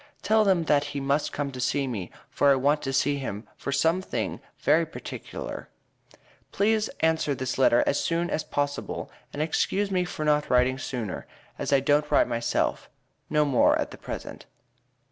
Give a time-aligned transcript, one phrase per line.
[0.23, 3.47] tel him that he must come to see me for i want to see him
[3.55, 5.67] for sum thing very perticler.
[6.51, 11.27] please ansure this letter as soon as posabul and excuse me for not writting sooner
[11.59, 12.89] as i don't write myself.
[13.29, 14.47] no more at the present.